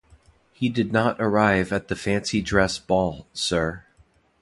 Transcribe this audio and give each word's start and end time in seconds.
He 0.51 0.67
did 0.67 0.91
not 0.91 1.21
arrive 1.21 1.71
at 1.71 1.87
the 1.87 1.95
fancy-dress 1.95 2.79
ball, 2.79 3.27
sir. 3.33 3.85